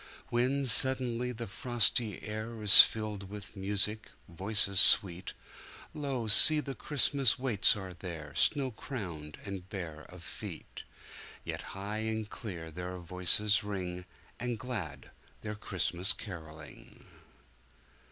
When 0.31 0.65
suddenly 0.65 1.31
the 1.31 1.45
frosty 1.45 2.23
air 2.23 2.59
Is 2.63 2.81
filled 2.81 3.29
with 3.29 3.55
music, 3.55 4.09
voices 4.27 4.79
sweet, 4.79 5.33
Lo! 5.93 6.25
see 6.25 6.59
the 6.59 6.73
Christmas 6.73 7.37
waits 7.37 7.75
are 7.75 7.93
there 7.93 8.33
Snow 8.33 8.71
crowned 8.71 9.37
and 9.45 9.69
bare 9.69 10.05
of 10.05 10.23
feet, 10.23 10.85
Yet 11.43 11.61
high 11.77 11.99
and 11.99 12.27
clear 12.27 12.71
their 12.71 12.97
voices 12.97 13.63
ring, 13.63 14.05
And 14.39 14.57
glad 14.57 15.11
their 15.41 15.53
Christmas 15.53 16.13
carolling. 16.13 17.05